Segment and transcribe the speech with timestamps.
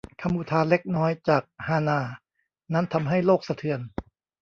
[0.21, 2.11] คำอุทานเล็กน้อยจากฮานาด์
[2.73, 3.79] นั้นทำให้โลกสะเทือน